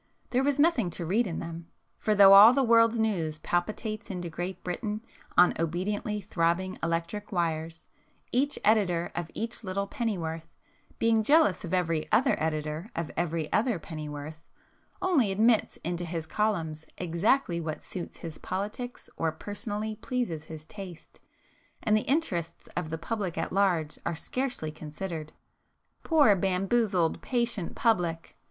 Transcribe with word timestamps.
There 0.31 0.43
was 0.43 0.57
nothing 0.57 0.89
to 0.97 1.05
read 1.05 1.27
in 1.27 1.37
them,—for 1.37 2.15
though 2.15 2.33
all 2.33 2.53
the 2.53 2.63
world's 2.63 2.97
news 2.97 3.37
palpitates 3.37 4.09
into 4.09 4.31
Great 4.31 4.63
Britain 4.63 5.03
on 5.37 5.53
obediently 5.59 6.21
throbbing 6.21 6.79
electric 6.81 7.31
wires, 7.31 7.85
each 8.31 8.57
editor 8.65 9.11
of 9.13 9.29
each 9.35 9.63
little 9.63 9.85
pennyworth, 9.85 10.47
being 10.97 11.21
jealous 11.21 11.63
of 11.63 11.71
every 11.71 12.11
other 12.11 12.35
editor 12.41 12.89
of 12.95 13.11
every 13.15 13.53
other 13.53 13.77
pennyworth, 13.77 14.41
only 15.03 15.31
admits 15.31 15.77
into 15.83 16.03
his 16.03 16.25
columns 16.25 16.83
exactly 16.97 17.61
what 17.61 17.83
suits 17.83 18.17
his 18.17 18.39
politics 18.39 19.07
or 19.17 19.31
personally 19.31 19.97
pleases 19.97 20.45
his 20.45 20.65
taste, 20.65 21.19
and 21.83 21.95
the 21.95 22.09
interests 22.09 22.67
of 22.75 22.89
the 22.89 22.97
public 22.97 23.37
at 23.37 23.53
large 23.53 23.99
are 24.03 24.15
scarcely 24.15 24.71
considered. 24.71 25.31
Poor, 26.01 26.35
bamboozled, 26.35 27.21
patient 27.21 27.75
public! 27.75 28.35